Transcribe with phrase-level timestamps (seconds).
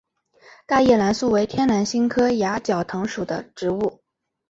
[0.65, 4.01] 大叶南苏为天南星科崖角藤属的植物。